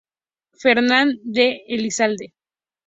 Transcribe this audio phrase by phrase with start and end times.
[0.61, 2.27] Fernán de Elizalde.